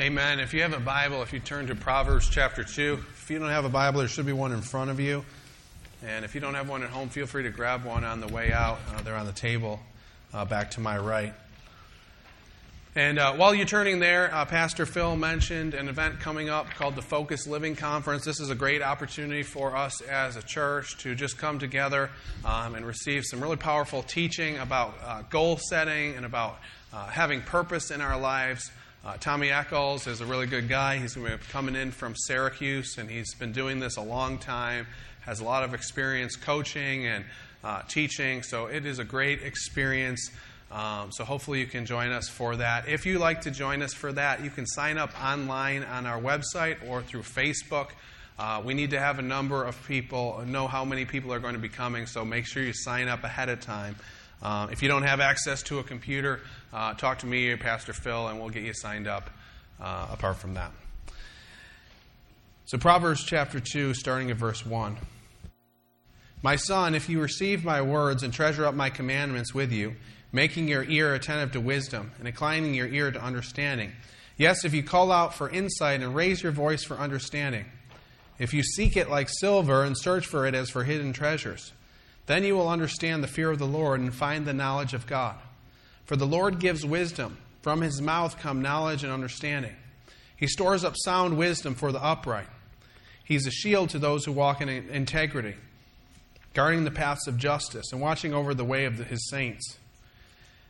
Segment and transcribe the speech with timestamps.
[0.00, 0.38] Amen.
[0.38, 3.48] If you have a Bible, if you turn to Proverbs chapter 2, if you don't
[3.48, 5.24] have a Bible, there should be one in front of you.
[6.06, 8.28] And if you don't have one at home, feel free to grab one on the
[8.28, 8.78] way out.
[8.94, 9.80] Uh, they're on the table
[10.32, 11.34] uh, back to my right.
[12.94, 16.94] And uh, while you're turning there, uh, Pastor Phil mentioned an event coming up called
[16.94, 18.24] the Focus Living Conference.
[18.24, 22.10] This is a great opportunity for us as a church to just come together
[22.44, 26.60] um, and receive some really powerful teaching about uh, goal setting and about
[26.92, 28.70] uh, having purpose in our lives.
[29.08, 30.98] Uh, Tommy Eccles is a really good guy.
[30.98, 31.16] He's
[31.50, 34.86] coming in from Syracuse, and he's been doing this a long time,
[35.20, 37.24] has a lot of experience coaching and
[37.64, 40.30] uh, teaching, so it is a great experience.
[40.70, 42.86] Um, so hopefully you can join us for that.
[42.86, 46.20] If you like to join us for that, you can sign up online on our
[46.20, 47.92] website or through Facebook.
[48.38, 51.54] Uh, we need to have a number of people, know how many people are going
[51.54, 53.96] to be coming, so make sure you sign up ahead of time.
[54.42, 56.40] Uh, if you don't have access to a computer,
[56.72, 59.30] uh, talk to me or Pastor Phil, and we'll get you signed up
[59.80, 60.70] uh, apart from that.
[62.66, 64.96] So, Proverbs chapter 2, starting at verse 1.
[66.42, 69.96] My son, if you receive my words and treasure up my commandments with you,
[70.32, 73.92] making your ear attentive to wisdom and inclining your ear to understanding.
[74.36, 77.64] Yes, if you call out for insight and raise your voice for understanding,
[78.38, 81.72] if you seek it like silver and search for it as for hidden treasures,
[82.28, 85.34] then you will understand the fear of the Lord and find the knowledge of God.
[86.04, 87.38] For the Lord gives wisdom.
[87.62, 89.74] From his mouth come knowledge and understanding.
[90.36, 92.46] He stores up sound wisdom for the upright.
[93.24, 95.54] He's a shield to those who walk in integrity,
[96.52, 99.78] guarding the paths of justice and watching over the way of his saints.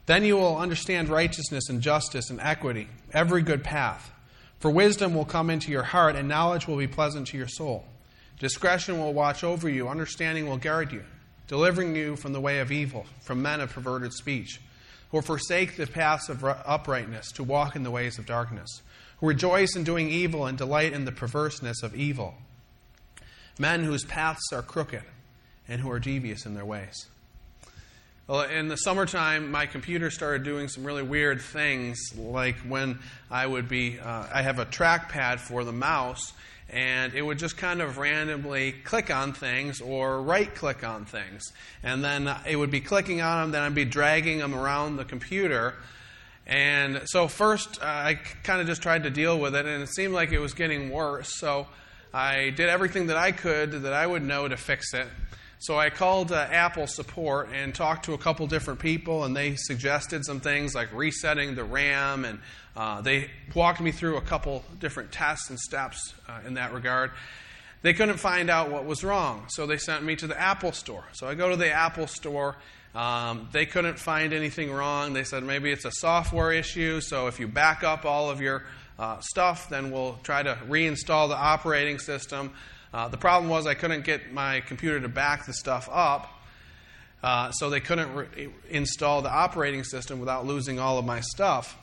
[0.06, 4.12] Then you will understand righteousness and justice and equity, every good path.
[4.60, 7.84] For wisdom will come into your heart, and knowledge will be pleasant to your soul.
[8.38, 11.02] Discretion will watch over you, understanding will guard you
[11.48, 14.60] delivering you from the way of evil, from men of perverted speech,
[15.10, 18.82] who forsake the paths of uprightness to walk in the ways of darkness,
[19.18, 22.34] who rejoice in doing evil and delight in the perverseness of evil,
[23.58, 25.02] men whose paths are crooked
[25.66, 27.06] and who are devious in their ways.
[28.26, 32.98] Well, in the summertime, my computer started doing some really weird things, like when
[33.30, 36.34] I would be, uh, I have a trackpad for the mouse,
[36.70, 41.52] and it would just kind of randomly click on things or right click on things.
[41.82, 45.04] And then it would be clicking on them, then I'd be dragging them around the
[45.04, 45.74] computer.
[46.46, 49.88] And so, first, uh, I kind of just tried to deal with it, and it
[49.88, 51.38] seemed like it was getting worse.
[51.38, 51.66] So,
[52.12, 55.06] I did everything that I could that I would know to fix it.
[55.60, 59.56] So I called uh, Apple support and talked to a couple different people, and they
[59.56, 62.38] suggested some things like resetting the RAM, and
[62.76, 67.10] uh, they walked me through a couple different tests and steps uh, in that regard.
[67.82, 71.04] They couldn't find out what was wrong, so they sent me to the Apple store.
[71.12, 72.56] So I go to the Apple store.
[72.94, 75.12] Um, they couldn't find anything wrong.
[75.12, 78.64] They said maybe it's a software issue, so if you back up all of your
[78.96, 82.52] uh, stuff, then we'll try to reinstall the operating system.
[82.92, 86.28] Uh, the problem was I couldn't get my computer to back the stuff up,
[87.22, 91.76] uh, so they couldn't re- install the operating system without losing all of my stuff.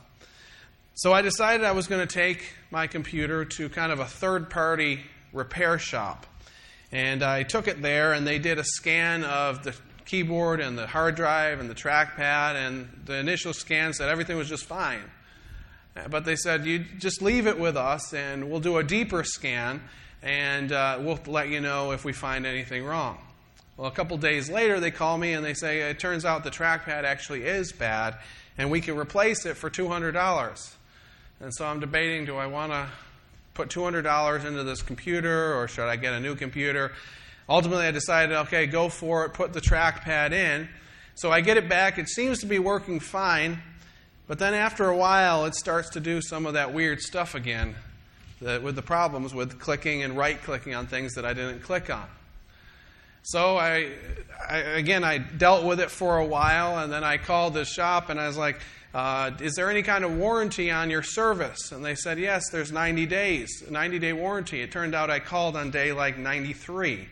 [0.94, 4.50] So I decided I was going to take my computer to kind of a third
[4.50, 5.02] party
[5.32, 6.26] repair shop.
[6.90, 9.74] And I took it there, and they did a scan of the
[10.06, 14.48] keyboard and the hard drive and the trackpad, and the initial scan said everything was
[14.48, 15.02] just fine.
[16.10, 19.82] But they said, you just leave it with us, and we'll do a deeper scan
[20.22, 23.18] and uh, we'll let you know if we find anything wrong.
[23.76, 26.50] Well, a couple days later, they call me and they say, It turns out the
[26.50, 28.16] trackpad actually is bad,
[28.56, 30.74] and we can replace it for $200.
[31.40, 32.86] And so I'm debating do I want to
[33.52, 36.92] put $200 into this computer or should I get a new computer?
[37.48, 40.68] Ultimately, I decided, okay, go for it, put the trackpad in.
[41.14, 41.98] So I get it back.
[41.98, 43.58] It seems to be working fine,
[44.26, 47.76] but then after a while, it starts to do some of that weird stuff again
[48.40, 51.90] the, with the problems with clicking and right clicking on things that I didn't click
[51.90, 52.06] on.
[53.22, 53.90] So I,
[54.48, 58.08] I, again, I dealt with it for a while, and then I called the shop
[58.08, 58.60] and I was like,
[58.94, 62.70] uh, "Is there any kind of warranty on your service?" And they said, "Yes, there's
[62.70, 67.08] 90 days, 90 day warranty." It turned out I called on day like 93.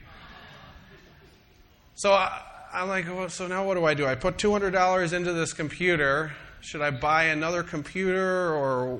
[1.96, 2.42] So I,
[2.72, 4.04] I'm like, well, so now what do I do?
[4.04, 6.32] I put $200 into this computer.
[6.60, 8.98] Should I buy another computer or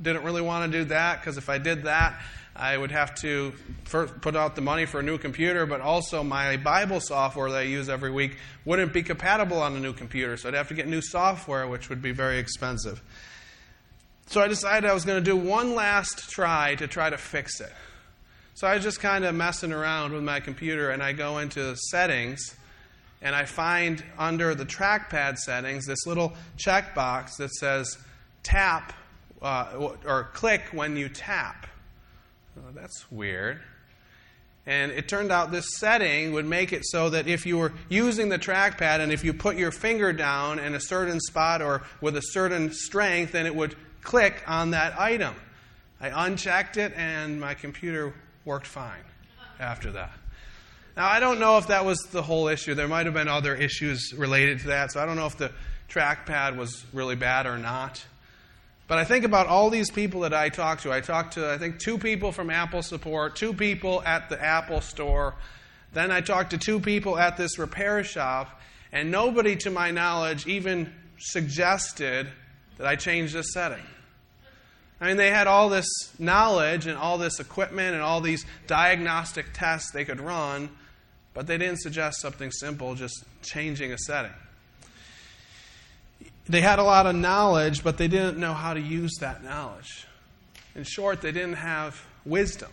[0.00, 2.20] didn't really want to do that because if I did that,
[2.58, 3.52] I would have to
[3.84, 7.62] put out the money for a new computer, but also my Bible software that I
[7.62, 10.36] use every week wouldn't be compatible on a new computer.
[10.36, 13.02] So I'd have to get new software, which would be very expensive.
[14.26, 17.60] So I decided I was going to do one last try to try to fix
[17.60, 17.72] it.
[18.54, 21.76] So I was just kind of messing around with my computer, and I go into
[21.90, 22.56] settings,
[23.20, 27.98] and I find under the trackpad settings this little checkbox that says
[28.42, 28.94] tap
[29.46, 31.68] uh, or click when you tap.
[32.58, 33.60] Oh, that's weird.
[34.66, 38.28] And it turned out this setting would make it so that if you were using
[38.28, 42.16] the trackpad and if you put your finger down in a certain spot or with
[42.16, 45.36] a certain strength, then it would click on that item.
[46.00, 48.12] I unchecked it and my computer
[48.44, 49.04] worked fine
[49.60, 50.10] after that.
[50.96, 52.74] Now, I don't know if that was the whole issue.
[52.74, 55.52] There might have been other issues related to that, so I don't know if the
[55.88, 58.04] trackpad was really bad or not.
[58.88, 60.92] But I think about all these people that I talked to.
[60.92, 64.80] I talked to, I think, two people from Apple support, two people at the Apple
[64.80, 65.34] store.
[65.92, 68.60] Then I talked to two people at this repair shop,
[68.92, 72.28] and nobody, to my knowledge, even suggested
[72.78, 73.82] that I change this setting.
[75.00, 75.86] I mean, they had all this
[76.18, 80.70] knowledge and all this equipment and all these diagnostic tests they could run,
[81.34, 84.32] but they didn't suggest something simple, just changing a setting.
[86.48, 90.06] They had a lot of knowledge, but they didn't know how to use that knowledge.
[90.76, 92.70] In short, they didn't have wisdom.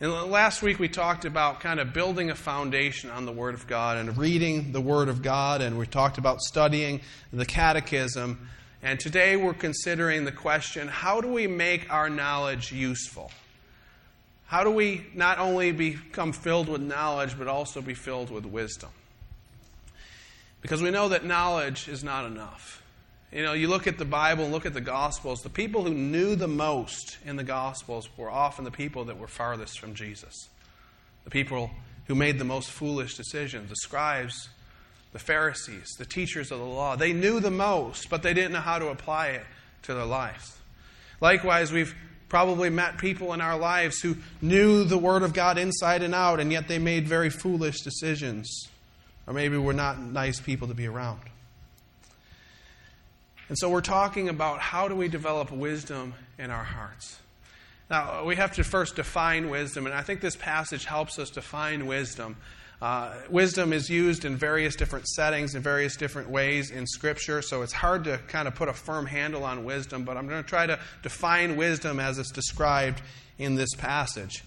[0.00, 3.66] And last week we talked about kind of building a foundation on the Word of
[3.66, 7.02] God and reading the Word of God, and we talked about studying
[7.32, 8.48] the Catechism.
[8.82, 13.30] And today we're considering the question how do we make our knowledge useful?
[14.46, 18.90] How do we not only become filled with knowledge, but also be filled with wisdom?
[20.62, 22.79] Because we know that knowledge is not enough.
[23.32, 25.94] You know, you look at the Bible and look at the Gospels, the people who
[25.94, 30.48] knew the most in the Gospels were often the people that were farthest from Jesus.
[31.22, 31.70] The people
[32.06, 34.48] who made the most foolish decisions, the scribes,
[35.12, 36.96] the Pharisees, the teachers of the law.
[36.96, 39.44] They knew the most, but they didn't know how to apply it
[39.82, 40.56] to their lives.
[41.20, 41.94] Likewise, we've
[42.28, 46.40] probably met people in our lives who knew the Word of God inside and out,
[46.40, 48.68] and yet they made very foolish decisions.
[49.26, 51.20] Or maybe were not nice people to be around.
[53.50, 57.18] And so we're talking about how do we develop wisdom in our hearts.
[57.90, 61.88] Now, we have to first define wisdom, and I think this passage helps us define
[61.88, 62.36] wisdom.
[62.80, 67.62] Uh, wisdom is used in various different settings, in various different ways in Scripture, so
[67.62, 70.48] it's hard to kind of put a firm handle on wisdom, but I'm going to
[70.48, 73.02] try to define wisdom as it's described
[73.36, 74.44] in this passage.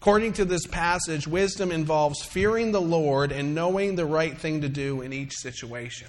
[0.00, 4.70] According to this passage, wisdom involves fearing the Lord and knowing the right thing to
[4.70, 6.08] do in each situation.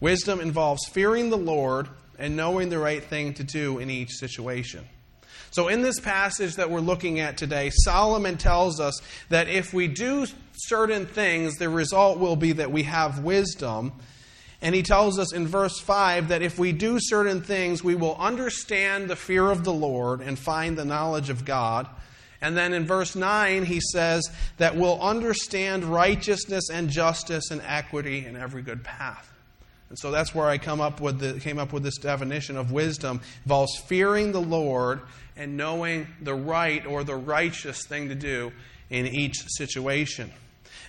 [0.00, 1.88] Wisdom involves fearing the Lord
[2.18, 4.86] and knowing the right thing to do in each situation.
[5.52, 9.00] So, in this passage that we're looking at today, Solomon tells us
[9.30, 13.92] that if we do certain things, the result will be that we have wisdom.
[14.62, 18.14] And he tells us in verse 5 that if we do certain things, we will
[18.16, 21.88] understand the fear of the Lord and find the knowledge of God.
[22.42, 24.22] And then in verse 9, he says
[24.58, 29.30] that we'll understand righteousness and justice and equity in every good path.
[29.90, 32.70] And so that's where I come up with the, came up with this definition of
[32.70, 33.20] wisdom.
[33.44, 35.00] involves fearing the Lord
[35.36, 38.52] and knowing the right or the righteous thing to do
[38.88, 40.30] in each situation.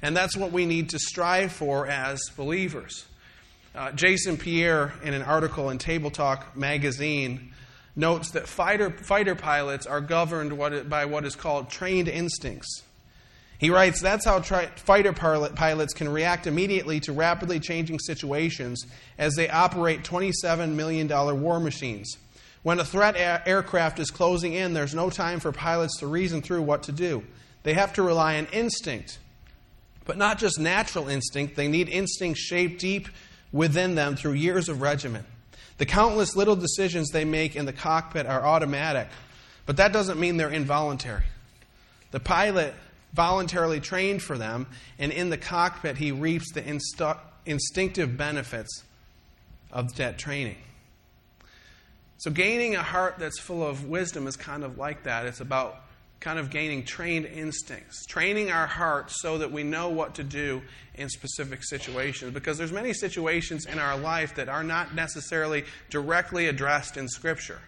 [0.04, 3.06] And that's what we need to strive for as believers.
[3.74, 7.54] Uh, Jason Pierre, in an article in Tabletalk magazine,
[7.96, 12.84] notes that fighter, fighter pilots are governed what, by what is called trained instincts.
[13.62, 18.88] He writes that's how tri- fighter pilots can react immediately to rapidly changing situations
[19.20, 22.18] as they operate $27 million war machines.
[22.64, 26.42] When a threat a- aircraft is closing in, there's no time for pilots to reason
[26.42, 27.24] through what to do.
[27.62, 29.20] They have to rely on instinct.
[30.06, 33.10] But not just natural instinct, they need instinct shaped deep
[33.52, 35.24] within them through years of regimen.
[35.78, 39.08] The countless little decisions they make in the cockpit are automatic,
[39.68, 41.26] but that doesn't mean they're involuntary.
[42.10, 42.74] The pilot
[43.14, 48.84] voluntarily trained for them, and in the cockpit, he reaps the instu- instinctive benefits
[49.72, 50.58] of that training.
[52.18, 55.26] So, gaining a heart that's full of wisdom is kind of like that.
[55.26, 55.82] It's about
[56.20, 60.62] kind of gaining trained instincts, training our hearts so that we know what to do
[60.94, 62.32] in specific situations.
[62.32, 67.60] Because there's many situations in our life that are not necessarily directly addressed in Scripture.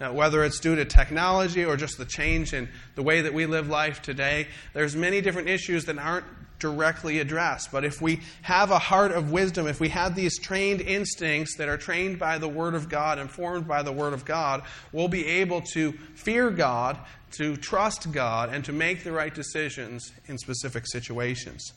[0.00, 3.68] Whether it's due to technology or just the change in the way that we live
[3.68, 6.24] life today, there's many different issues that aren't
[6.58, 7.70] directly addressed.
[7.70, 11.68] But if we have a heart of wisdom, if we have these trained instincts that
[11.68, 15.26] are trained by the Word of God, informed by the Word of God, we'll be
[15.26, 16.98] able to fear God,
[17.32, 21.72] to trust God, and to make the right decisions in specific situations.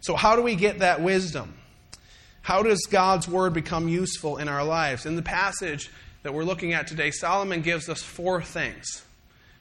[0.00, 1.54] So, how do we get that wisdom?
[2.42, 5.04] How does God's Word become useful in our lives?
[5.04, 5.90] In the passage,
[6.22, 9.02] that we're looking at today, Solomon gives us four things.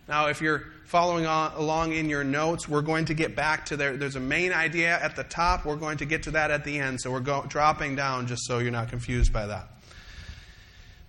[0.07, 3.77] Now, if you're following on, along in your notes, we're going to get back to
[3.77, 3.95] there.
[3.95, 5.65] There's a main idea at the top.
[5.65, 6.99] We're going to get to that at the end.
[6.99, 9.67] So we're go, dropping down just so you're not confused by that.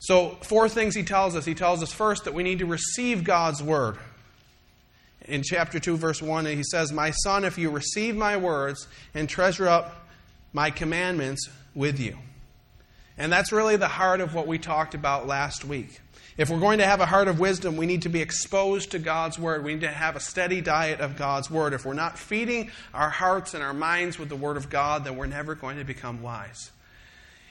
[0.00, 1.44] So, four things he tells us.
[1.44, 3.98] He tells us first that we need to receive God's word.
[5.26, 9.28] In chapter 2, verse 1, he says, My son, if you receive my words and
[9.28, 10.08] treasure up
[10.54, 12.16] my commandments with you.
[13.20, 16.00] And that's really the heart of what we talked about last week.
[16.38, 18.98] If we're going to have a heart of wisdom, we need to be exposed to
[18.98, 19.62] God's Word.
[19.62, 21.74] We need to have a steady diet of God's Word.
[21.74, 25.18] If we're not feeding our hearts and our minds with the Word of God, then
[25.18, 26.70] we're never going to become wise.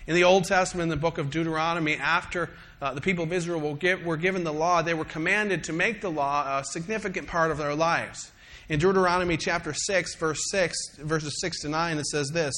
[0.08, 2.50] In the Old Testament, in the book of Deuteronomy, after
[2.82, 5.74] uh, the people of Israel were, give, were given the law, they were commanded to
[5.74, 8.32] make the law a significant part of their lives.
[8.70, 12.56] In Deuteronomy chapter 6, verse 6, verses 6 to 9, it says this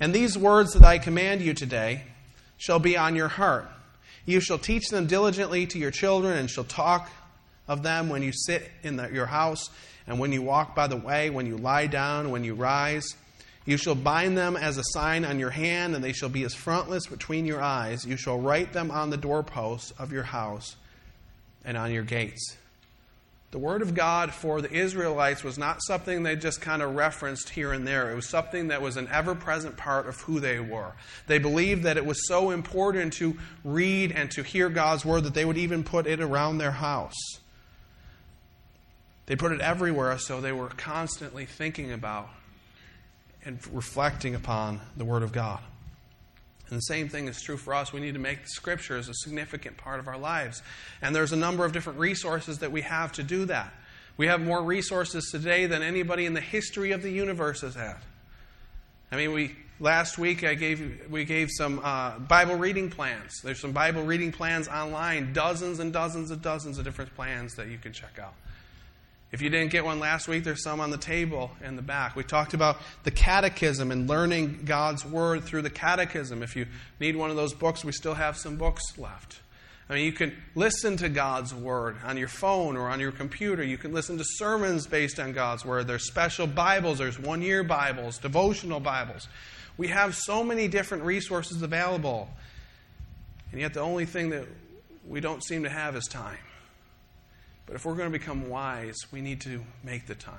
[0.00, 2.02] And these words that I command you today
[2.62, 3.68] shall be on your heart.
[4.24, 7.10] You shall teach them diligently to your children, and shall talk
[7.66, 9.70] of them when you sit in the, your house,
[10.06, 13.16] and when you walk by the way, when you lie down, when you rise
[13.64, 16.54] you shall bind them as a sign on your hand, and they shall be as
[16.54, 18.04] frontlets between your eyes.
[18.04, 20.76] You shall write them on the doorposts of your house
[21.64, 22.56] and on your gates.
[23.52, 27.50] The Word of God for the Israelites was not something they just kind of referenced
[27.50, 28.10] here and there.
[28.10, 30.92] It was something that was an ever present part of who they were.
[31.26, 35.34] They believed that it was so important to read and to hear God's Word that
[35.34, 37.14] they would even put it around their house.
[39.26, 42.30] They put it everywhere, so they were constantly thinking about
[43.44, 45.60] and reflecting upon the Word of God.
[46.72, 47.92] And the same thing is true for us.
[47.92, 50.62] We need to make the Scriptures a significant part of our lives.
[51.02, 53.74] And there's a number of different resources that we have to do that.
[54.16, 57.98] We have more resources today than anybody in the history of the universe has had.
[59.10, 63.42] I mean, we last week I gave we gave some uh, Bible reading plans.
[63.44, 67.68] There's some Bible reading plans online, dozens and dozens and dozens of different plans that
[67.68, 68.32] you can check out.
[69.32, 72.14] If you didn't get one last week, there's some on the table in the back.
[72.14, 76.42] We talked about the catechism and learning God's Word through the catechism.
[76.42, 76.66] If you
[77.00, 79.40] need one of those books, we still have some books left.
[79.88, 83.62] I mean, you can listen to God's Word on your phone or on your computer.
[83.62, 85.86] You can listen to sermons based on God's Word.
[85.86, 89.28] There's special Bibles, there's one year Bibles, devotional Bibles.
[89.78, 92.28] We have so many different resources available.
[93.50, 94.44] And yet, the only thing that
[95.08, 96.38] we don't seem to have is time.
[97.66, 100.34] But if we're going to become wise, we need to make the time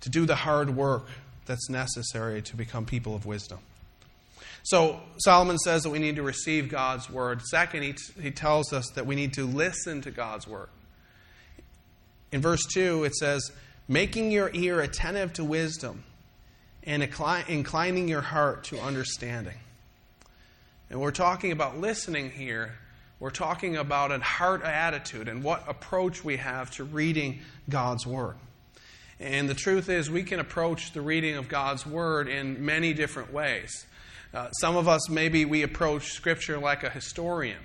[0.00, 1.06] to do the hard work
[1.46, 3.58] that's necessary to become people of wisdom.
[4.62, 7.42] So Solomon says that we need to receive God's word.
[7.42, 10.68] Second, he, he tells us that we need to listen to God's word.
[12.32, 13.50] In verse 2, it says,
[13.88, 16.04] making your ear attentive to wisdom
[16.84, 19.56] and inclining your heart to understanding.
[20.88, 22.74] And we're talking about listening here
[23.20, 28.36] we're talking about a heart attitude and what approach we have to reading God's Word.
[29.20, 33.30] And the truth is, we can approach the reading of God's Word in many different
[33.30, 33.86] ways.
[34.32, 37.58] Uh, some of us, maybe we approach Scripture like a historian.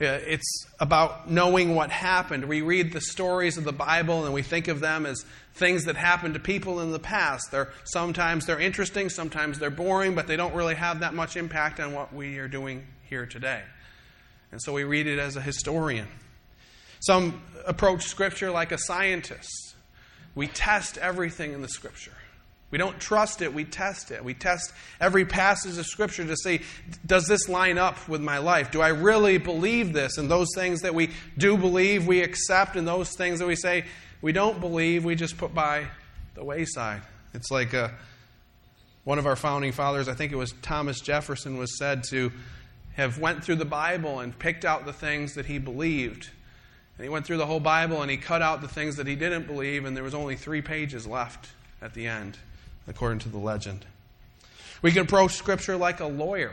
[0.00, 2.46] Uh, it's about knowing what happened.
[2.46, 5.22] We read the stories of the Bible and we think of them as
[5.54, 7.50] things that happened to people in the past.
[7.50, 11.78] They're, sometimes they're interesting, sometimes they're boring, but they don't really have that much impact
[11.78, 13.62] on what we are doing here today.
[14.52, 16.06] And so we read it as a historian.
[17.00, 19.74] Some approach Scripture like a scientist.
[20.34, 22.12] We test everything in the Scripture.
[22.70, 24.24] We don't trust it, we test it.
[24.24, 26.62] We test every passage of Scripture to see
[27.04, 28.70] does this line up with my life?
[28.70, 30.16] Do I really believe this?
[30.16, 33.84] And those things that we do believe, we accept, and those things that we say
[34.22, 35.86] we don't believe, we just put by
[36.34, 37.02] the wayside.
[37.34, 37.90] It's like a, uh,
[39.04, 42.30] one of our founding fathers, I think it was Thomas Jefferson, was said to
[42.96, 46.30] have went through the Bible and picked out the things that he believed.
[46.98, 49.16] And he went through the whole Bible and he cut out the things that he
[49.16, 51.48] didn't believe, and there was only three pages left
[51.80, 52.38] at the end,
[52.86, 53.86] according to the legend.
[54.82, 56.52] We can approach Scripture like a lawyer.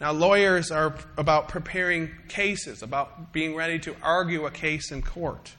[0.00, 5.54] Now, lawyers are about preparing cases, about being ready to argue a case in court.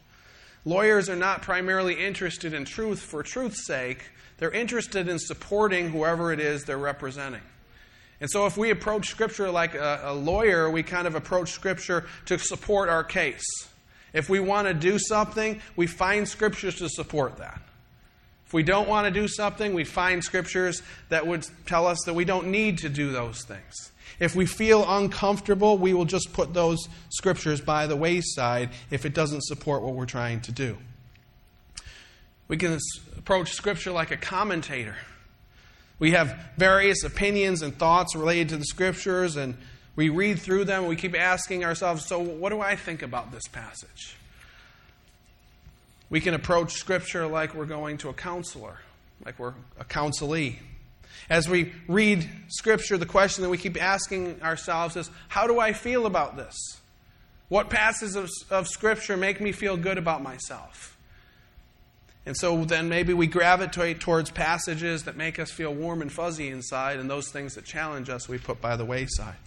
[0.63, 6.31] Lawyers are not primarily interested in truth for truth's sake, they're interested in supporting whoever
[6.31, 7.41] it is they're representing.
[8.19, 12.05] And so, if we approach Scripture like a, a, lawyer, we kind of approach Scripture
[12.25, 13.45] to support our case.
[14.13, 17.61] If we want to do something, we find Scriptures to support that.
[18.47, 22.15] If we don't want to do something, we find Scriptures that would tell us that
[22.15, 23.91] we don't need to do those things.
[24.19, 29.13] If we feel uncomfortable, we will just put those Scriptures by the wayside if it
[29.13, 30.77] doesn't support what we're trying to do.
[32.47, 32.79] We can
[33.15, 34.95] approach Scripture like a commentator.
[35.99, 39.57] We have various opinions and thoughts related to the scriptures, and
[39.95, 40.81] we read through them.
[40.81, 44.15] And we keep asking ourselves, so what do I think about this passage?
[46.09, 48.77] We can approach scripture like we're going to a counselor,
[49.25, 50.57] like we're a counselee.
[51.29, 55.73] As we read Scripture, the question that we keep asking ourselves is how do I
[55.73, 56.55] feel about this?
[57.49, 60.96] What passages of, of Scripture make me feel good about myself?
[62.27, 66.49] And so then maybe we gravitate towards passages that make us feel warm and fuzzy
[66.49, 69.37] inside, and those things that challenge us we put by the wayside.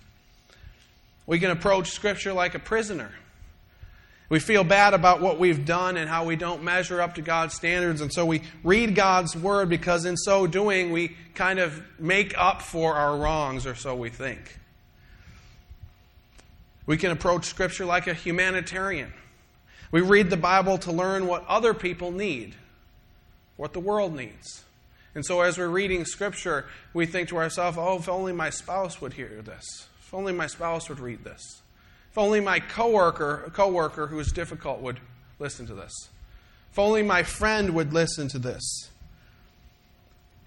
[1.27, 3.11] We can approach Scripture like a prisoner.
[4.31, 7.53] We feel bad about what we've done and how we don't measure up to God's
[7.53, 12.33] standards, and so we read God's Word because in so doing we kind of make
[12.39, 14.59] up for our wrongs, or so we think.
[16.87, 19.13] We can approach Scripture like a humanitarian.
[19.93, 22.55] We read the Bible to learn what other people need,
[23.61, 24.64] what the world needs.
[25.14, 26.64] And so as we're reading Scripture,
[26.95, 29.87] we think to ourselves, oh, if only my spouse would hear this.
[30.00, 31.61] If only my spouse would read this.
[32.11, 34.99] If only my coworker, a coworker who is difficult would
[35.38, 35.93] listen to this.
[36.73, 38.88] If only my friend would listen to this.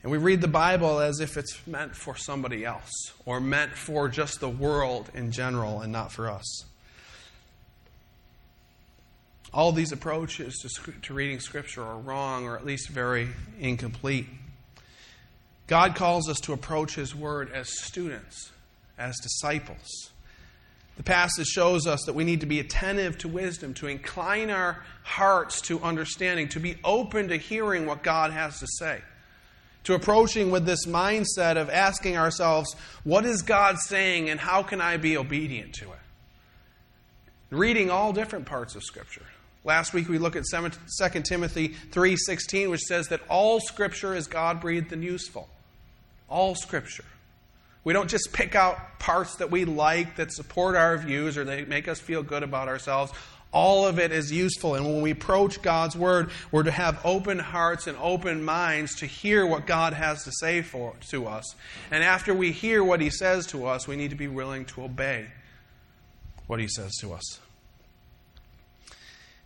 [0.01, 4.09] And we read the Bible as if it's meant for somebody else or meant for
[4.09, 6.65] just the world in general and not for us.
[9.53, 13.29] All these approaches to, to reading Scripture are wrong or at least very
[13.59, 14.25] incomplete.
[15.67, 18.51] God calls us to approach His Word as students,
[18.97, 20.11] as disciples.
[20.97, 24.83] The passage shows us that we need to be attentive to wisdom, to incline our
[25.03, 29.01] hearts to understanding, to be open to hearing what God has to say,
[29.85, 34.81] to approaching with this mindset of asking ourselves, what is God saying and how can
[34.81, 35.99] I be obedient to it?
[37.49, 39.25] Reading all different parts of Scripture.
[39.65, 44.91] Last week we looked at 2 Timothy 3:16 which says that all scripture is God-breathed
[44.91, 45.49] and useful.
[46.29, 47.05] All scripture.
[47.83, 51.65] We don't just pick out parts that we like that support our views or they
[51.65, 53.11] make us feel good about ourselves.
[53.51, 54.75] All of it is useful.
[54.75, 59.05] And when we approach God's Word, we're to have open hearts and open minds to
[59.05, 61.53] hear what God has to say for, to us.
[61.91, 64.83] And after we hear what He says to us, we need to be willing to
[64.83, 65.27] obey
[66.47, 67.39] what He says to us.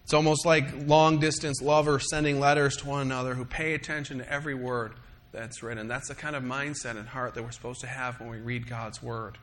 [0.08, 4.32] It's almost like long distance lovers sending letters to one another who pay attention to
[4.32, 4.94] every word
[5.34, 5.90] that's written.
[5.90, 8.70] That's the kind of mindset and heart that we're supposed to have when we read
[8.70, 9.38] God's Word.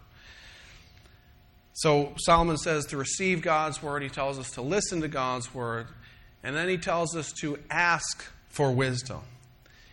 [1.74, 5.86] So Solomon says to receive God's Word, he tells us to listen to God's Word,
[6.42, 9.20] and then he tells us to ask for wisdom.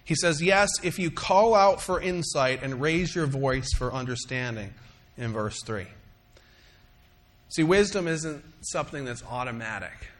[0.05, 4.73] He says, Yes, if you call out for insight and raise your voice for understanding,
[5.17, 5.85] in verse 3.
[7.49, 10.10] See, wisdom isn't something that's automatic.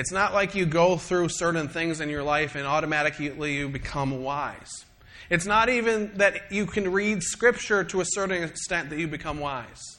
[0.00, 4.22] It's not like you go through certain things in your life and automatically you become
[4.22, 4.86] wise.
[5.28, 9.40] It's not even that you can read Scripture to a certain extent that you become
[9.40, 9.98] wise.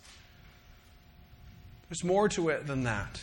[1.87, 3.21] There's more to it than that.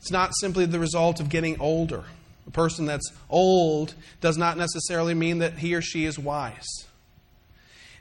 [0.00, 2.02] It's not simply the result of getting older.
[2.48, 6.66] A person that's old does not necessarily mean that he or she is wise.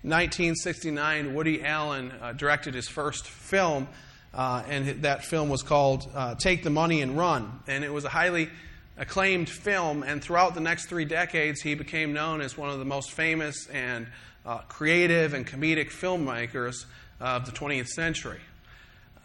[0.04, 3.88] In 1969, Woody Allen uh, directed his first film,
[4.34, 7.60] uh, and that film was called uh, Take the Money and Run.
[7.68, 8.50] And it was a highly
[8.98, 12.86] acclaimed film, and throughout the next three decades, he became known as one of the
[12.86, 14.08] most famous and
[14.46, 16.86] uh, creative and comedic filmmakers
[17.20, 18.40] of the 20th century.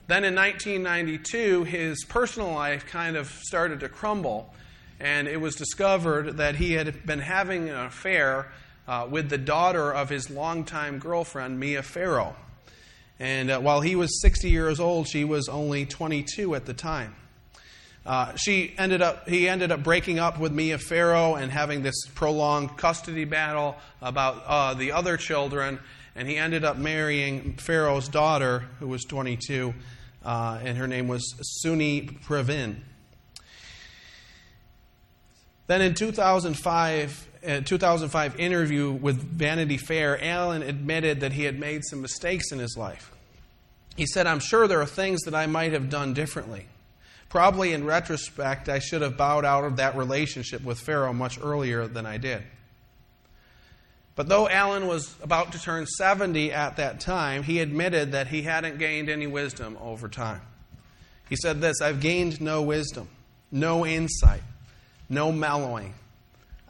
[0.06, 4.54] Then in 1992, his personal life kind of started to crumble,
[5.00, 8.52] and it was discovered that he had been having an affair
[8.86, 12.36] uh, with the daughter of his longtime girlfriend, Mia Farrow.
[13.18, 17.14] And uh, while he was 60 years old, she was only 22 at the time.
[18.04, 22.06] Uh, she ended up, he ended up breaking up with Mia Farrow and having this
[22.14, 25.78] prolonged custody battle about uh, the other children.
[26.14, 29.74] And he ended up marrying Farrow's daughter, who was 22,
[30.24, 32.76] uh, and her name was Soon-Yi Previn.
[35.66, 41.58] Then in 2005, a Uh, 2005 interview with Vanity Fair, Allen admitted that he had
[41.58, 43.10] made some mistakes in his life.
[43.96, 46.66] He said, I'm sure there are things that I might have done differently.
[47.28, 51.86] Probably in retrospect, I should have bowed out of that relationship with Farrow much earlier
[51.86, 52.42] than I did.
[54.16, 58.42] But though Allen was about to turn 70 at that time, he admitted that he
[58.42, 60.40] hadn't gained any wisdom over time.
[61.28, 63.08] He said this I've gained no wisdom,
[63.50, 64.42] no insight,
[65.08, 65.94] no mellowing.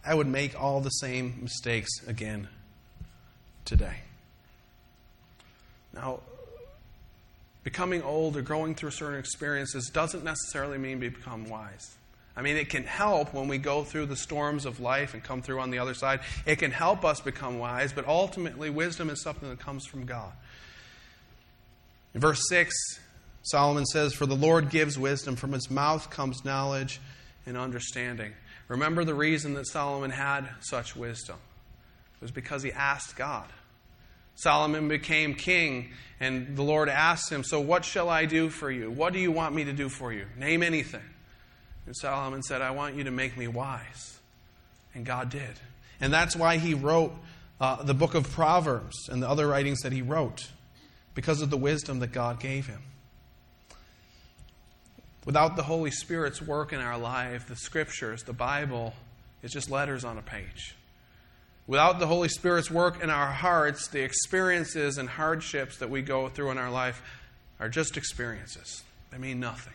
[0.07, 2.49] I would make all the same mistakes again
[3.65, 3.97] today.
[5.95, 6.21] Now,
[7.63, 11.95] becoming old or going through certain experiences doesn't necessarily mean we become wise.
[12.37, 15.41] I mean, it can help when we go through the storms of life and come
[15.41, 16.21] through on the other side.
[16.47, 20.33] It can help us become wise, but ultimately, wisdom is something that comes from God.
[22.13, 22.75] In verse 6,
[23.43, 27.01] Solomon says, For the Lord gives wisdom, from his mouth comes knowledge
[27.47, 28.33] and understanding.
[28.69, 31.37] Remember the reason that Solomon had such wisdom.
[32.17, 33.49] It was because he asked God.
[34.37, 38.91] Solomon became king, and the Lord asked him, So what shall I do for you?
[38.91, 40.27] What do you want me to do for you?
[40.37, 41.03] Name anything.
[41.87, 44.19] And Solomon said, I want you to make me wise.
[44.95, 45.61] And God did.
[46.01, 47.15] And that's why he wrote
[47.61, 50.51] uh, the book of Proverbs and the other writings that he wrote,
[51.15, 52.83] because of the wisdom that God gave him.
[55.25, 58.95] Without the Holy Spirit's work in our life, the scriptures, the Bible,
[59.43, 60.77] is just letters on a page.
[61.67, 66.29] Without the Holy Spirit's work in our hearts, the experiences and hardships that we go
[66.29, 67.03] through in our life
[67.59, 68.83] are just experiences.
[69.11, 69.73] They mean nothing.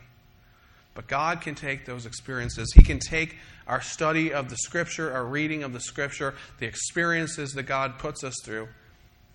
[0.94, 2.72] But God can take those experiences.
[2.76, 7.54] He can take our study of the Scripture, our reading of the Scripture, the experiences
[7.54, 8.68] that God puts us through,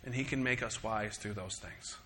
[0.05, 1.97] and He can make us wise through those things.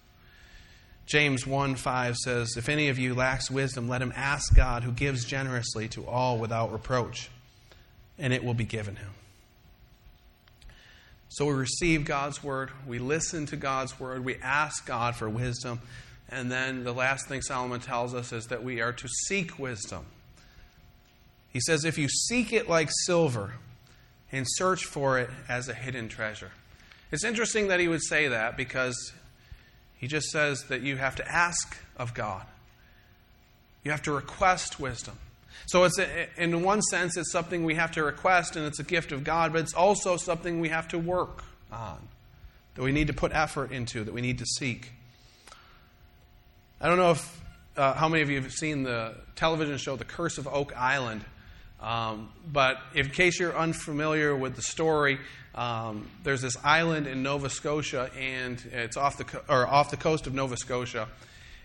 [1.09, 4.93] James 1 5 says, If any of you lacks wisdom, let him ask God, who
[4.93, 7.31] gives generously to all without reproach,
[8.19, 9.11] and it will be given him.
[11.31, 15.81] So we receive God's word, we listen to God's word, we ask God for wisdom,
[16.29, 20.05] and then the last thing Solomon tells us is that we are to seek wisdom.
[21.51, 23.55] He says, If you seek it like silver
[24.31, 26.51] and search for it as a hidden treasure.
[27.11, 29.15] It's interesting that he would say that because
[29.99, 32.47] he just says that you have to ask of God.
[33.85, 35.19] You have to request wisdom.
[35.67, 38.85] So it's a, in one sense, it's something we have to request, and it's a
[38.85, 41.99] gift of God, but it's also something we have to work on,
[42.75, 44.93] that we need to put effort into, that we need to seek.
[46.81, 47.41] I don't know if
[47.77, 51.25] uh, how many of you have seen the television show The Curse of Oak Island,
[51.81, 55.19] um, but in case you're unfamiliar with the story,
[55.55, 59.97] um, there's this island in Nova Scotia, and it's off the co- or off the
[59.97, 61.09] coast of Nova Scotia,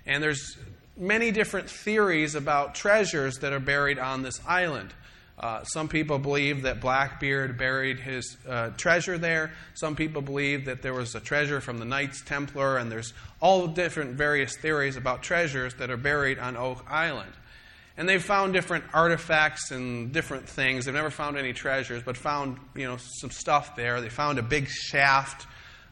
[0.05, 0.57] and there's
[0.97, 4.93] many different theories about treasures that are buried on this island.
[5.37, 9.51] Uh, some people believe that Blackbeard buried his uh, treasure there.
[9.73, 13.67] Some people believe that there was a treasure from the Knights Templar, and there's all
[13.67, 17.33] different various theories about treasures that are buried on Oak Island.
[17.95, 20.85] And they've found different artifacts and different things.
[20.85, 24.01] They've never found any treasures, but found you know some stuff there.
[24.01, 25.45] They found a big shaft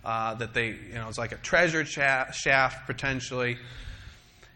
[0.04, 3.58] uh, that they you know it's like a treasure shaft potentially.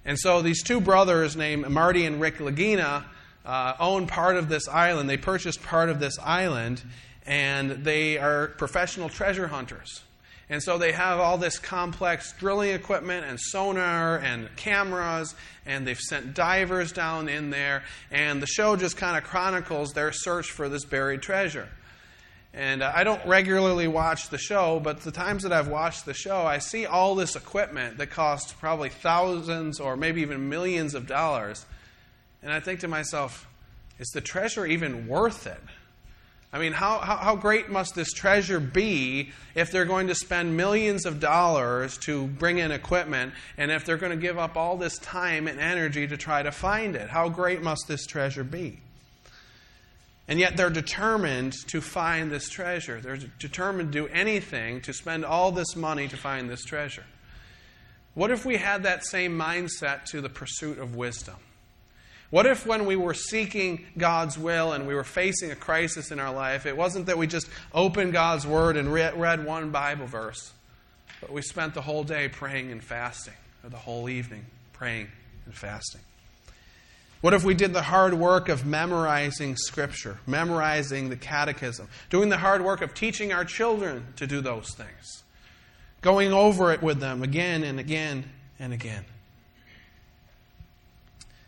[0.05, 3.03] And so these two brothers named Marty and Rick Lagina
[3.45, 5.09] uh, own part of this island.
[5.09, 6.81] They purchased part of this island,
[7.25, 10.01] and they are professional treasure hunters.
[10.49, 15.33] And so they have all this complex drilling equipment and sonar and cameras,
[15.65, 17.83] and they've sent divers down in there.
[18.11, 21.67] And the show just kind of chronicles their search for this buried treasure.
[22.53, 26.13] And uh, I don't regularly watch the show, but the times that I've watched the
[26.13, 31.05] show, I see all this equipment that costs probably thousands or maybe even millions of
[31.05, 31.65] dollars.
[32.41, 33.47] And I think to myself,
[33.99, 35.59] is the treasure even worth it?
[36.55, 40.55] I mean, how, how, how, great must this treasure be if they're going to spend
[40.55, 44.77] millions of dollars to bring in equipment and if they're going to give up all
[44.77, 47.09] this time and energy to try to find it?
[47.09, 48.79] How great must this treasure be?
[50.29, 53.01] And yet they're determined to find this treasure.
[53.01, 57.03] They're determined to do anything to spend all this money to find this treasure.
[58.13, 61.35] What if we had that same mindset to the pursuit of wisdom?
[62.35, 66.19] What if, when we were seeking God's will and we were facing a crisis in
[66.19, 70.51] our life, it wasn't that we just opened God's Word and read one Bible verse,
[71.21, 75.07] but we spent the whole day praying and fasting, or the whole evening praying
[75.45, 76.01] and fasting?
[77.21, 82.39] What if we did the hard work of memorizing Scripture, memorizing the catechism, doing the
[82.39, 85.23] hard work of teaching our children to do those things,
[86.01, 88.25] going over it with them again and again
[88.59, 89.05] and again?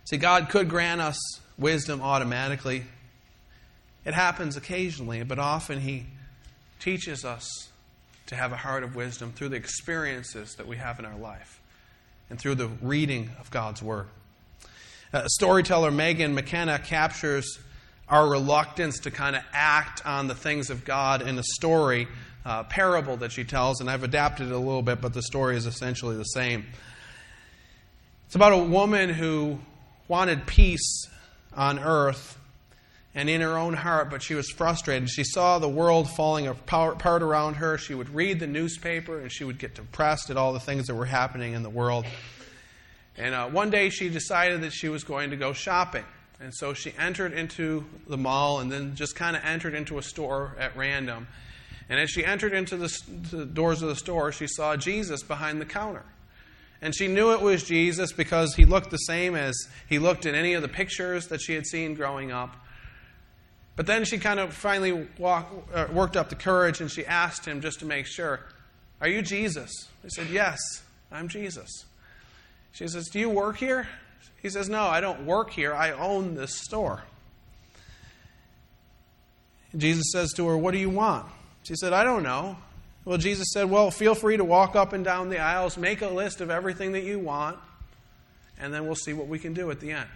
[0.08, 1.20] See, God could grant us
[1.58, 2.86] wisdom automatically.
[4.06, 6.06] It happens occasionally, but often He
[6.80, 7.68] teaches us
[8.28, 11.60] to have a heart of wisdom through the experiences that we have in our life
[12.30, 14.08] and through the reading of God's Word.
[15.12, 17.60] Uh, storyteller Megan McKenna captures
[18.08, 22.08] our reluctance to kind of act on the things of God in a story
[22.46, 25.58] uh, parable that she tells, and I've adapted it a little bit, but the story
[25.58, 26.66] is essentially the same.
[28.28, 29.60] It's about a woman who
[30.08, 31.08] wanted peace
[31.54, 32.38] on earth
[33.18, 35.10] and in her own heart, but she was frustrated.
[35.10, 37.78] She saw the world falling apart around her.
[37.78, 40.96] She would read the newspaper and she would get depressed at all the things that
[40.96, 42.06] were happening in the world.
[43.18, 46.06] And uh, one day she decided that she was going to go shopping.
[46.40, 50.04] And so she entered into the mall and then just kind of entered into a
[50.04, 51.28] store at random.
[51.90, 52.96] And as she entered into the,
[53.32, 56.04] the, doors of the store, she saw Jesus behind the counter.
[56.82, 59.56] And she knew it was Jesus because he looked the same as
[59.90, 62.56] he looked in any of the pictures that she had seen growing up.
[63.76, 67.46] But then she kind of finally walk, uh, worked up the courage and she asked
[67.46, 68.42] him just to make sure,
[69.02, 69.72] Are you Jesus?
[70.04, 70.60] He said, Yes,
[71.12, 71.86] I'm Jesus.
[72.72, 73.88] She says, Do you work here?
[74.42, 75.74] He says, No, I don't work here.
[75.74, 77.04] I own this store.
[79.76, 81.28] Jesus says to her, What do you want?
[81.64, 82.58] She said, I don't know.
[83.08, 86.10] Well, Jesus said, Well, feel free to walk up and down the aisles, make a
[86.10, 87.58] list of everything that you want,
[88.60, 90.10] and then we'll see what we can do at the end.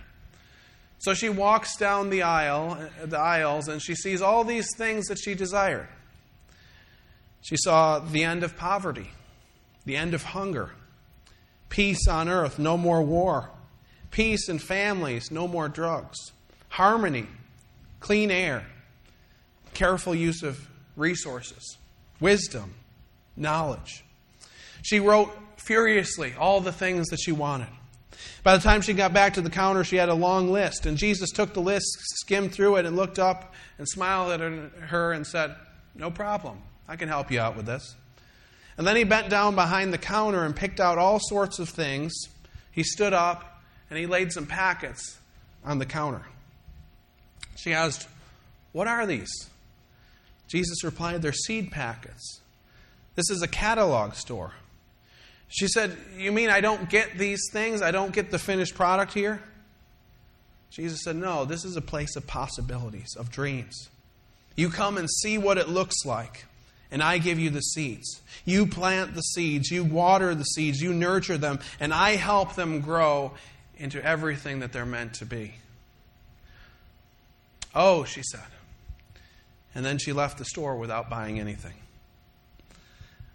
[1.00, 5.20] So she walks down the aisle, the aisles, and she sees all these things that
[5.20, 5.88] she desired.
[7.40, 9.10] She saw the end of poverty,
[9.86, 10.72] the end of hunger,
[11.70, 13.52] peace on earth, no more war,
[14.12, 16.34] peace in families, no more drugs,
[16.68, 17.28] harmony,
[18.02, 18.66] clean air,
[19.74, 21.78] careful use of resources,
[22.20, 22.74] wisdom,
[23.36, 24.04] knowledge.
[24.82, 27.68] She wrote furiously all the things that she wanted.
[28.44, 30.98] By the time she got back to the counter, she had a long list, and
[30.98, 31.86] Jesus took the list,
[32.22, 35.56] skimmed through it, and looked up and smiled at her and said,
[35.96, 36.62] No problem.
[36.88, 37.96] I can help you out with this.
[38.78, 42.14] And then he bent down behind the counter and picked out all sorts of things.
[42.72, 45.20] He stood up and he laid some packets
[45.64, 46.24] on the counter.
[47.56, 48.08] She asked,
[48.72, 49.32] What are these?
[50.48, 52.41] Jesus replied, They're seed packets.
[53.16, 54.54] This is a catalog store.
[55.48, 57.82] She said, You mean I don't get these things?
[57.82, 59.42] I don't get the finished product here?
[60.70, 63.90] Jesus said, No, this is a place of possibilities, of dreams.
[64.56, 66.46] You come and see what it looks like,
[66.90, 68.22] and I give you the seeds.
[68.46, 72.80] You plant the seeds, you water the seeds, you nurture them, and I help them
[72.80, 73.34] grow
[73.78, 75.56] into everything that they're meant to be.
[77.74, 78.42] Oh, she said.
[79.74, 81.74] And then she left the store without buying anything.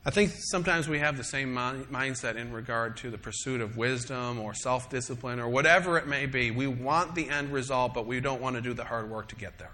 [0.07, 4.39] I think sometimes we have the same mindset in regard to the pursuit of wisdom
[4.39, 6.53] or self discipline or whatever it may be.
[6.53, 9.35] We want the end result, but we don't want to do the hard work to
[9.35, 9.73] get there.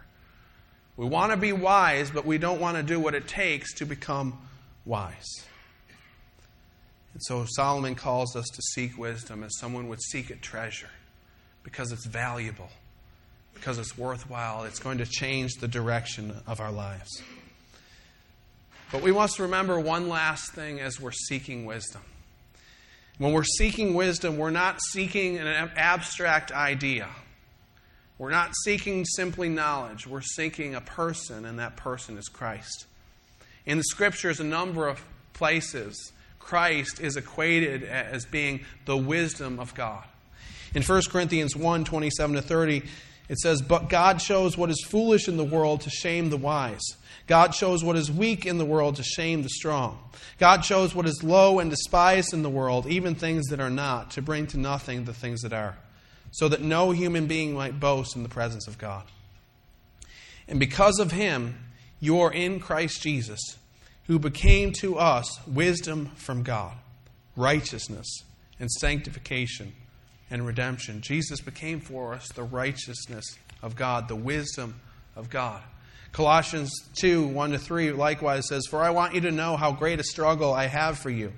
[0.96, 3.84] We want to be wise, but we don't want to do what it takes to
[3.84, 4.38] become
[4.86, 5.44] wise.
[7.12, 10.90] And so Solomon calls us to seek wisdom as someone would seek a treasure
[11.62, 12.70] because it's valuable,
[13.52, 17.22] because it's worthwhile, it's going to change the direction of our lives.
[18.92, 22.02] But we must remember one last thing as we're seeking wisdom.
[23.16, 27.08] When we're seeking wisdom, we're not seeking an abstract idea.
[28.18, 30.06] We're not seeking simply knowledge.
[30.06, 32.86] We're seeking a person, and that person is Christ.
[33.64, 35.02] In the scriptures, a number of
[35.32, 40.04] places, Christ is equated as being the wisdom of God.
[40.74, 42.82] In 1 Corinthians 1 27 to 30,
[43.28, 46.82] it says, But God shows what is foolish in the world to shame the wise.
[47.26, 49.98] God shows what is weak in the world to shame the strong.
[50.38, 54.10] God shows what is low and despised in the world, even things that are not,
[54.12, 55.76] to bring to nothing the things that are,
[56.32, 59.04] so that no human being might boast in the presence of God.
[60.48, 61.54] And because of him,
[62.00, 63.40] you are in Christ Jesus,
[64.08, 66.74] who became to us wisdom from God,
[67.36, 68.24] righteousness
[68.58, 69.72] and sanctification
[70.32, 71.02] and redemption.
[71.02, 74.80] Jesus became for us the righteousness of God, the wisdom
[75.14, 75.62] of God.
[76.10, 80.00] Colossians 2 1 to 3 likewise says, For I want you to know how great
[80.00, 81.32] a struggle I have for you,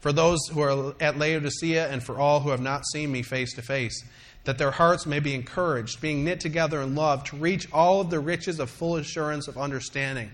[0.00, 3.52] for those who are at Laodicea, and for all who have not seen me face
[3.54, 4.02] to face,
[4.44, 8.08] that their hearts may be encouraged, being knit together in love, to reach all of
[8.08, 10.30] the riches of full assurance of understanding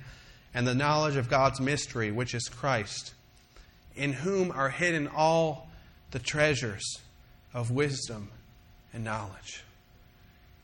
[0.55, 3.13] and the knowledge of God's mystery, which is Christ,
[3.97, 5.69] in whom are hidden all
[6.13, 7.01] the treasures
[7.55, 8.29] of wisdom
[8.93, 9.63] and knowledge.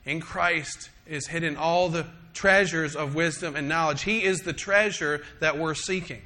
[0.05, 4.03] In Christ is hidden all the treasures of wisdom and knowledge.
[4.03, 6.22] He is the treasure that we're seeking.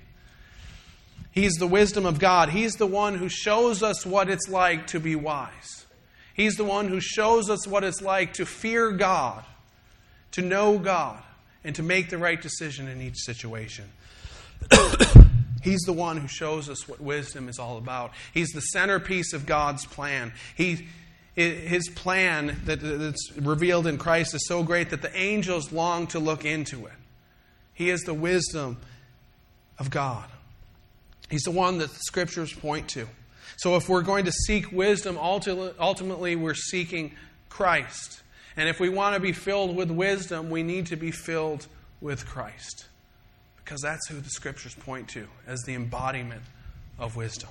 [1.32, 2.48] He's the wisdom of God.
[2.50, 5.84] He's the one who shows us what it's like to be wise.
[6.32, 9.44] He's the one who shows us what it's like to fear God,
[10.32, 11.22] to know God,
[11.64, 13.90] and to make the right decision in each situation.
[15.64, 18.12] He's the one who shows us what wisdom is all about.
[18.34, 20.34] He's the centerpiece of God's plan.
[20.54, 20.88] He,
[21.34, 26.44] his plan that's revealed in Christ is so great that the angels long to look
[26.44, 26.92] into it.
[27.72, 28.76] He is the wisdom
[29.78, 30.26] of God.
[31.30, 33.08] He's the one that the scriptures point to.
[33.56, 37.14] So if we're going to seek wisdom, ultimately we're seeking
[37.48, 38.20] Christ.
[38.54, 41.66] And if we want to be filled with wisdom, we need to be filled
[42.02, 42.84] with Christ.
[43.64, 46.42] Because that's who the scriptures point to as the embodiment
[46.98, 47.50] of wisdom.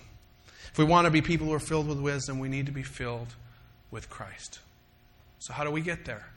[0.71, 2.83] If we want to be people who are filled with wisdom, we need to be
[2.83, 3.35] filled
[3.91, 4.59] with Christ.
[5.39, 6.27] So, how do we get there?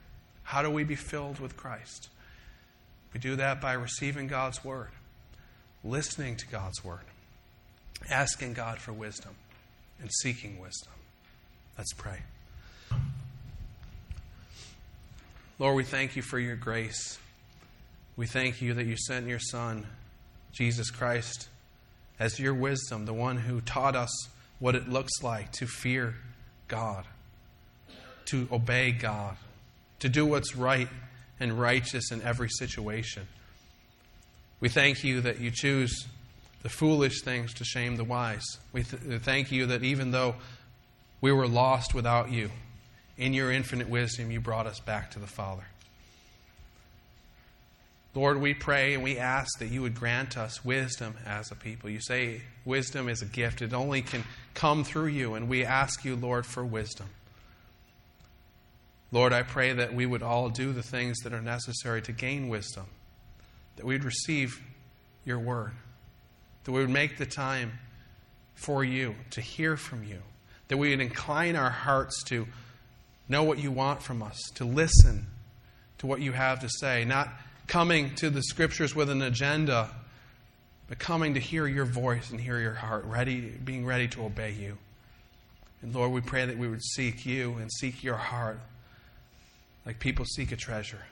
[0.42, 2.08] How do we be filled with Christ?
[3.12, 4.88] We do that by receiving God's Word,
[5.84, 7.04] listening to God's Word,
[8.10, 9.34] asking God for wisdom,
[10.00, 10.92] and seeking wisdom.
[11.78, 12.18] Let's pray.
[15.58, 17.18] Lord, we thank you for your grace.
[18.16, 19.86] We thank you that you sent your Son,
[20.52, 21.48] Jesus Christ,
[22.18, 24.10] as your wisdom, the one who taught us
[24.58, 26.14] what it looks like to fear
[26.66, 27.04] God,
[28.26, 29.36] to obey God,
[30.00, 30.88] to do what's right
[31.38, 33.26] and righteous in every situation.
[34.60, 36.06] We thank you that you choose
[36.62, 38.44] the foolish things to shame the wise.
[38.72, 40.36] We th- thank you that even though
[41.20, 42.50] we were lost without you,
[43.18, 45.64] in your infinite wisdom, you brought us back to the Father.
[48.16, 51.90] Lord, we pray and we ask that you would grant us wisdom as a people.
[51.90, 54.24] You say wisdom is a gift, it only can
[54.54, 57.08] come through you, and we ask you, Lord, for wisdom.
[59.12, 62.48] Lord, I pray that we would all do the things that are necessary to gain
[62.48, 62.86] wisdom,
[63.76, 64.62] that we'd receive
[65.26, 65.72] your word,
[66.64, 67.78] that we would make the time
[68.54, 70.22] for you, to hear from you,
[70.68, 72.46] that we would incline our hearts to
[73.28, 75.26] know what you want from us, to listen
[75.98, 77.28] to what you have to say, not
[77.66, 79.90] coming to the scriptures with an agenda,
[80.88, 84.52] but coming to hear your voice and hear your heart, ready, being ready to obey
[84.52, 84.78] you.
[85.82, 88.58] And Lord, we pray that we would seek you and seek your heart
[89.84, 91.04] like people seek a treasure.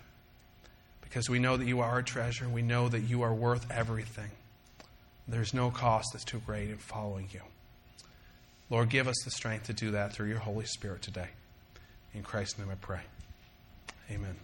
[1.02, 2.48] Because we know that you are a treasure.
[2.48, 4.30] We know that you are worth everything.
[5.28, 7.40] There's no cost that's too great in following you.
[8.68, 11.28] Lord, give us the strength to do that through your Holy Spirit today.
[12.14, 13.00] In Christ's name I pray.
[14.10, 14.36] Amen.